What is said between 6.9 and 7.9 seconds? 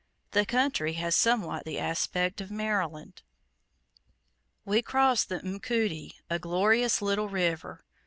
little river!